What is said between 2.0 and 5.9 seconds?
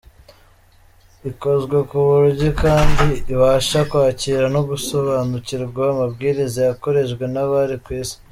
buryo kandi ibasha kwakira no gusobanukirwa